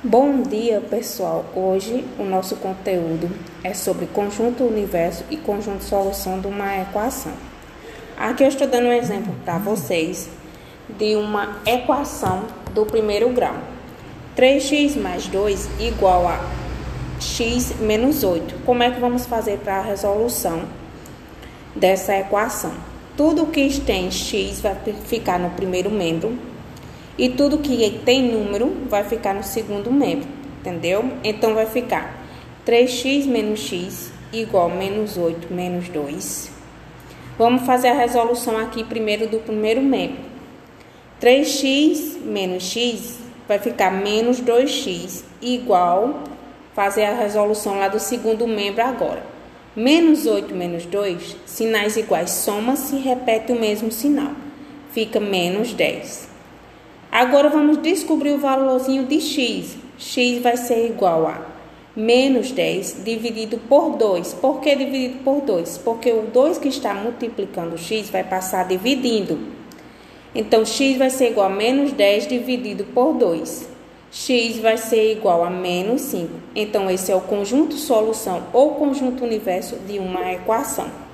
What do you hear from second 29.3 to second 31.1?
no segundo membro, entendeu?